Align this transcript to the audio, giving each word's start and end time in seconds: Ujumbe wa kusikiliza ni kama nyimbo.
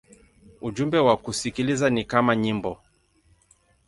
Ujumbe 0.61 0.99
wa 0.99 1.17
kusikiliza 1.17 1.89
ni 1.89 2.03
kama 2.05 2.35
nyimbo. 2.35 2.81